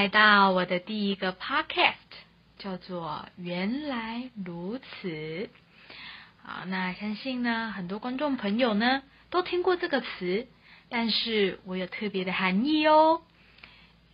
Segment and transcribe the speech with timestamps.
[0.00, 1.92] 来到我的第一个 podcast，
[2.58, 5.08] 叫做《原来如此》。
[6.42, 10.46] 好，那相信呢，很多观众朋友呢都听过这个词，
[10.88, 13.20] 但是我有特别的含义哦。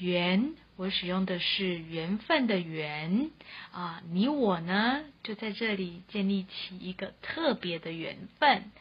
[0.00, 3.30] 缘，我使用的是缘分的缘
[3.70, 8.72] 啊，你我呢就在这里建立起一个特别的缘分。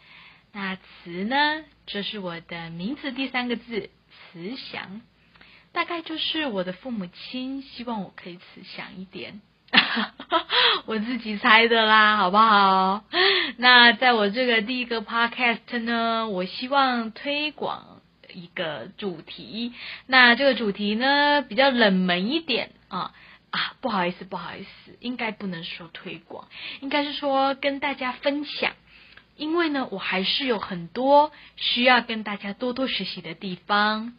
[0.51, 3.91] 那慈呢，这是我的名字第三个字，
[4.31, 5.01] 慈祥。
[5.73, 9.41] 大概就是我的父母亲希望我可以慈祥一点，
[10.85, 13.03] 我自己猜的啦，好不好？
[13.57, 18.01] 那在我这个第一个 podcast 呢，我希望推广
[18.33, 19.73] 一个主题，
[20.07, 23.13] 那这个主题呢比较冷门一点啊
[23.51, 26.47] 啊，不好意思，不好意思，应该不能说推广，
[26.81, 28.73] 应该是说跟大家分享，
[29.35, 34.13] 因为呢，我还是有很多需要跟大家多多学习的地方。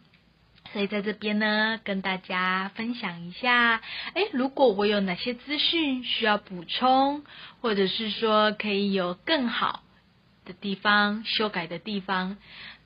[0.71, 3.81] 所以在这边呢，跟大家分享一下，
[4.13, 7.23] 哎，如果我有哪些资讯需要补充，
[7.61, 9.81] 或者是说可以有更好
[10.45, 12.37] 的地方、修改的地方，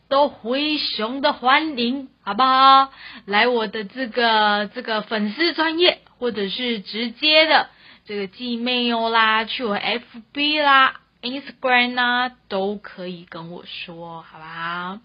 [0.08, 2.94] 都非常的欢迎，好不好？
[3.26, 7.70] 来我的这个这个粉丝专业，或者是直接的
[8.06, 15.00] 这个寄 mail 啦，去我 FB 啦、Instagram 啦，都可以跟我说，好不好？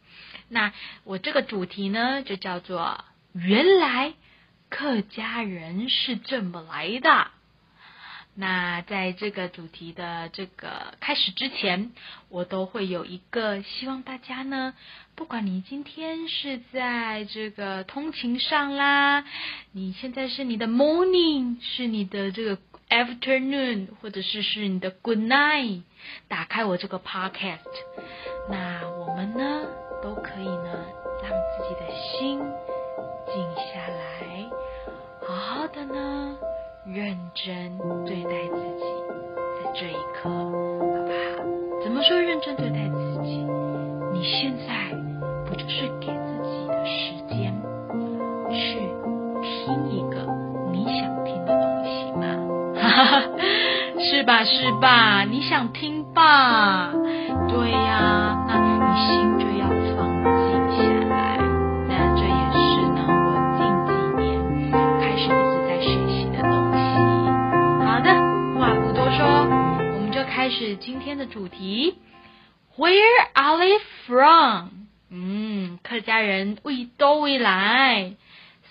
[0.49, 0.73] 那
[1.05, 3.05] 我这个主题呢，就叫做
[3.35, 4.15] “原来
[4.69, 7.29] 客家人是这么来的”。
[8.41, 11.91] 那在这个主题的这个开始之前，
[12.29, 14.75] 我都会有一个希望大家呢，
[15.17, 19.25] 不管你今天是在这个通勤上啦，
[19.73, 25.83] 你现在是你的 morning，是你的这个 afternoon，或者是是你的 good night，
[26.29, 27.59] 打开我这个 podcast，
[28.49, 29.67] 那我们呢，
[30.03, 30.71] 都可以呢，
[31.23, 32.39] 让自己的心
[33.27, 34.47] 静下来，
[35.27, 36.37] 好好的呢，
[36.85, 38.85] 认真对待自己，
[39.63, 41.83] 在这一刻，好不好？
[41.83, 43.47] 怎么说认真对待自己？
[44.13, 44.95] 你现在
[45.47, 47.55] 不就是给自己的时间，
[48.51, 48.79] 去
[49.43, 50.27] 听一个
[50.73, 52.25] 你想听的东西吗？
[52.81, 53.23] 哈哈，
[53.99, 54.45] 是吧？
[54.45, 55.25] 是吧？
[55.25, 56.93] 你想听吧？
[57.49, 59.58] 对呀，那你心就
[70.49, 71.99] 开始今天的主题
[72.75, 74.71] ，Where are they from？
[75.11, 78.15] 嗯，客家人未都未来。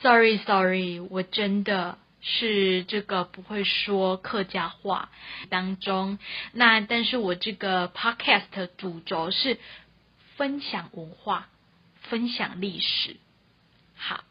[0.01, 5.11] Sorry，Sorry，我真的是这个不会说客家话
[5.49, 6.17] 当中。
[6.51, 9.59] 那但是我这个 Podcast 主轴是
[10.35, 11.45] 分享文化，
[12.01, 13.17] 分享历史。
[13.95, 14.23] 好，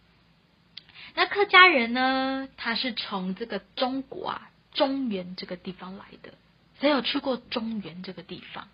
[1.15, 6.35] 那客家人呢，他是从这个中国啊，中原这个地方来的。
[6.81, 8.69] 谁有去过中原这个地方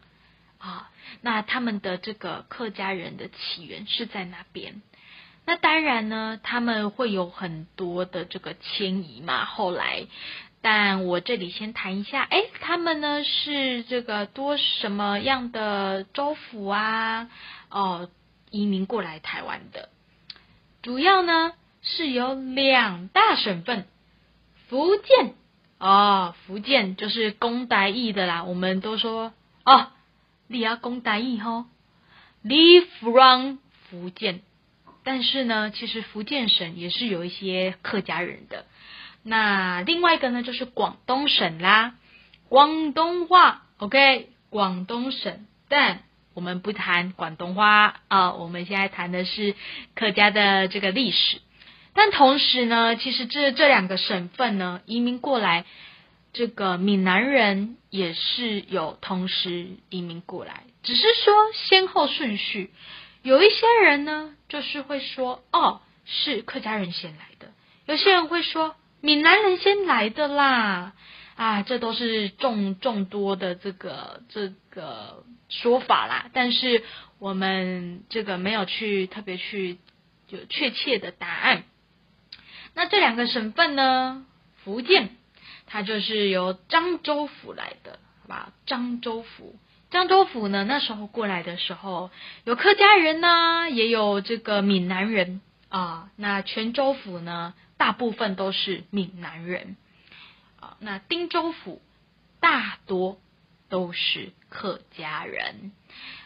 [0.59, 0.91] 啊？
[1.21, 4.83] 那他们的这个客家人的起源是在哪边？
[5.45, 9.45] 那当然呢，他们会有很多的这个迁移嘛。
[9.45, 10.07] 后来，
[10.61, 17.29] 但我这里先谈一下，哎，他们呢是这个多什么样的州府啊？
[17.71, 18.09] 哦，
[18.51, 19.89] 移民过来台湾的，
[20.83, 21.53] 主要呢
[21.83, 23.87] 是有两大省份，
[24.69, 25.35] 福建。
[25.83, 29.33] 哦，福建就是讲台义的啦，我们都说
[29.65, 29.89] 哦，
[30.47, 31.65] 你要讲台语吼，
[32.41, 33.57] 你 from
[33.91, 34.43] 福建，
[35.03, 38.65] 但是呢，其实福建省也是有一些客家人的。
[39.25, 41.95] 那另外一个呢，就是广东省啦，
[42.49, 46.05] 广东话，OK，广东省，但
[46.35, 49.57] 我们不谈广东话啊，我们现在谈的是
[49.97, 51.41] 客家的这个历史。
[51.95, 55.65] 但同时呢，其实这这两个省份呢，移民过来，
[56.33, 62.71] 这个闽南人也是有同时移民过来，只是说先后顺序。
[63.23, 67.49] 有一些人呢，就是会说，哦，是客家人先来的；
[67.87, 70.95] 有些人会说，闽南人先来的啦。
[71.35, 76.31] 啊，这都是众众多的这个这个说法啦。
[76.33, 76.83] 但是
[77.19, 79.79] 我们这个没有去特别去
[80.29, 81.65] 有确切的答案。
[82.75, 84.27] 那这两个省份呢？
[84.65, 85.11] 福建，
[85.67, 88.53] 它就是由漳州府来的，好吧？
[88.67, 89.59] 漳州府，
[89.91, 92.11] 漳州府呢，那时候过来的时候，
[92.45, 96.11] 有客家人呢、也有这个闽南人啊。
[96.17, 99.77] 那泉州府呢，大部分都是闽南人
[100.61, 100.77] 啊。
[100.79, 101.83] 那汀州府
[102.41, 103.19] 大多
[103.69, 105.73] 都是客家人，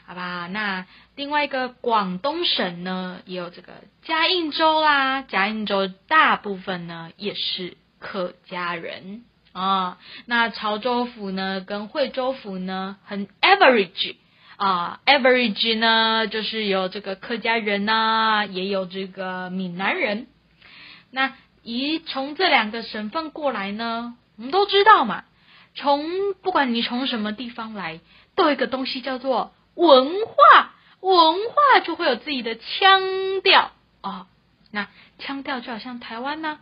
[0.07, 0.47] 好吧？
[0.47, 0.87] 那
[1.17, 3.73] 另外一个广东省呢，也有这个
[4.05, 9.99] 嘉应州啦，嘉应州大部分呢也是客家人啊。
[10.27, 14.15] 那潮州府呢，跟惠州府呢，很 average
[14.57, 20.29] 啊，average 呢就是有这个客家人呐、啊，也有这个闽南人。
[21.11, 25.25] 那一从这两个省份过来呢，我们都知道嘛。
[25.75, 28.01] 从不管你从什么地方来，
[28.37, 33.01] 都有一个东西叫做文化，文化就会有自己的腔
[33.45, 33.71] 调
[34.01, 34.27] 啊、哦。
[34.73, 34.89] 那
[35.19, 36.59] 腔调就好像台湾呢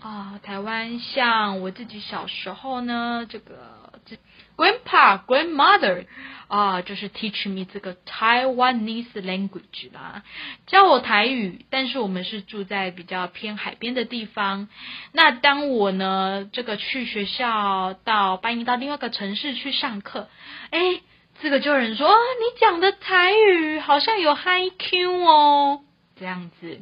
[0.00, 4.16] 啊、台湾像我自己小时候呢，这个这
[4.56, 6.06] grandpa grandmother。
[6.48, 10.22] 啊，就是 teach me 这个 Taiwanese language 啦，
[10.66, 11.66] 教我台语。
[11.68, 14.70] 但是我们是住在比较偏海边的地方。
[15.12, 20.30] 那当我呢，这个去学校到搬移到另外一个城市去上课，
[20.70, 21.02] 哎，
[21.40, 25.80] 这个就有人说，你讲的台语好像有 Hi Q 哦，
[26.18, 26.80] 这样子。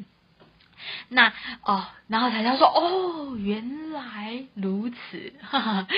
[1.08, 1.32] 那
[1.64, 5.88] 哦，然后大家说哦，原来如此，哈哈，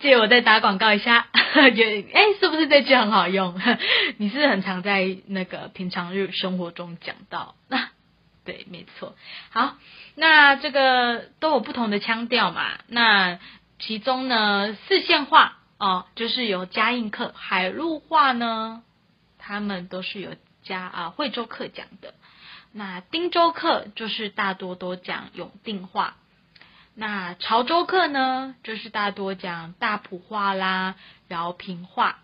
[0.00, 3.60] 借我再打广告一下， 觉得哎，是不是这句很好用？
[4.16, 7.54] 你是不是很常在那个平常日生活中讲到？
[7.68, 7.90] 那
[8.44, 9.14] 对，没错。
[9.50, 9.76] 好，
[10.14, 12.78] 那这个都有不同的腔调嘛。
[12.86, 13.38] 那
[13.78, 18.82] 其中呢，四县话哦，就是有嘉应客，海陆话呢，
[19.38, 22.14] 他们都是有加啊惠州客讲的。
[22.72, 26.16] 那汀州客就是大多都讲永定话，
[26.94, 30.96] 那潮州客呢，就是大多讲大埔话啦、
[31.28, 32.18] 饶平话，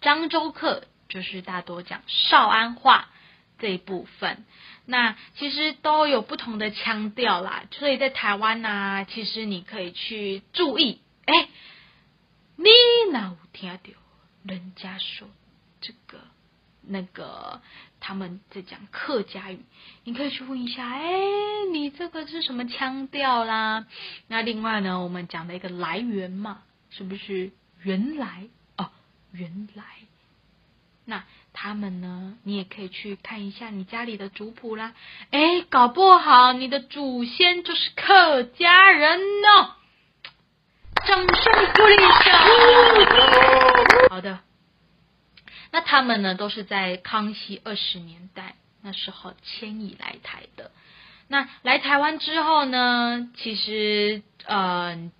[0.00, 3.08] 漳州客就是大多讲绍安话
[3.58, 4.44] 这一部分。
[4.86, 11.00] 那其实都有不同的腔调啦，所以在台湾呢、其实你可以去注意，
[12.62, 13.78] 你哪有听到
[14.42, 15.28] 人家说
[15.80, 16.18] 这个
[16.82, 17.60] 那个？
[18.02, 19.60] 他们在讲客家语，
[20.04, 21.10] 你可以去问一下，哎，
[21.70, 23.86] 你这个是什么腔调啦？
[24.26, 27.50] 那另外呢，我们讲的一个来源嘛，是不是
[27.82, 28.48] 原来
[28.78, 28.90] 哦？
[29.32, 29.84] 原来，
[31.04, 34.94] 那他们呢，你也可以去看一下你家里的族谱啦。
[35.30, 39.74] 哎，搞不好你的祖先就是客家人哦！
[41.06, 42.38] 掌声鼓励一下。
[44.08, 44.40] 好的。
[45.72, 50.70] 那他们呢，都是在康熙二十年代那时候迁移来台的。
[51.28, 55.10] 那来台湾之后呢，其实呃，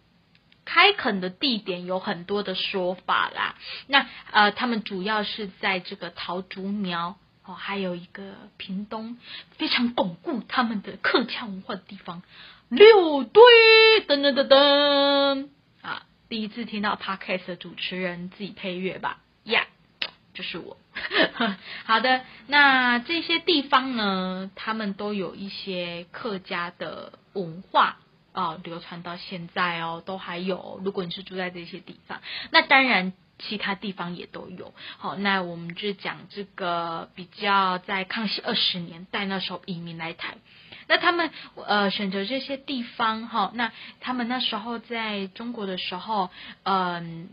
[0.64, 3.54] 开垦的地点有很多的说法啦。
[3.86, 9.18] 那呃，他们主要是在这个桃竹苗哦，还有一个屏东，
[9.56, 12.22] 非常巩固他们的客家文化的地方。
[12.68, 13.42] 六堆
[14.08, 15.48] 噔噔噔噔！
[16.30, 19.18] 第一次听到 Podcast 的主持人自己配乐吧？
[19.42, 19.66] 呀、
[20.00, 20.10] yeah!。
[20.32, 20.76] 就是我，
[21.84, 27.96] 好的，那这些地方呢，他们都有一些客家的文化
[28.32, 30.80] 啊、哦，流传到现在哦，都还有。
[30.84, 32.22] 如果你是住在这些地方，
[32.52, 34.72] 那当然其他地方也都有。
[34.98, 40.36] 好，那我们就讲这个比较在康熙二十年代那时候移民来台，
[40.90, 41.30] 那他们
[41.66, 46.28] 呃选择这些地方哈、哦，那他们那时候在中国的时候，
[46.64, 47.30] 嗯、呃。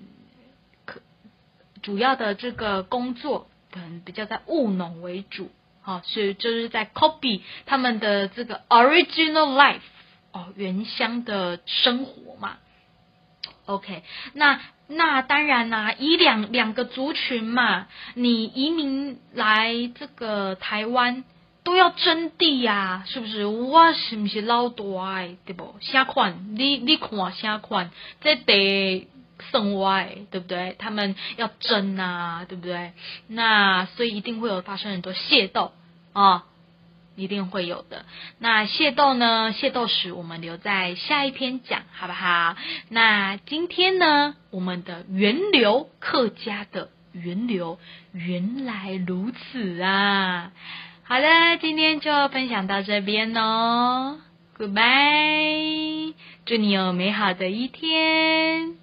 [1.84, 5.52] 主要的这个工作可能比较在务农为主，
[5.82, 9.80] 好，所以就是在 copy 他们的这个 original life
[10.34, 12.58] 哦，原乡的生活嘛。
[13.68, 14.04] OK，
[14.34, 21.24] 那那当然啦、以两两个族群嘛，你移民来这个台湾
[21.68, 23.46] 都要争地呀、是不是？
[23.46, 25.76] 我是不是老大哎，对不？
[25.82, 26.56] 啥款？
[26.56, 27.92] 你你看啥款？
[28.22, 29.10] 这得。
[29.52, 30.76] 省外，对不对？
[30.80, 32.94] 他们要争啊，对不对？
[33.28, 35.74] 那所以一定会有发生很多械斗
[36.12, 36.46] 啊、
[37.16, 38.04] 一定会有的。
[38.40, 39.54] 那械斗呢？
[39.54, 42.56] 械斗史我们留在下一篇讲，好不好？
[42.90, 47.78] 那今天呢，我们的源流客家的源流
[48.14, 50.52] 原来如此啊！
[51.10, 54.20] 好的，今天就分享到这边哦
[54.58, 56.14] ，Goodbye，
[56.46, 58.76] 祝你有美好的一天。